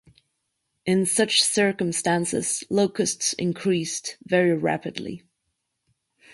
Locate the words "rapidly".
4.57-5.21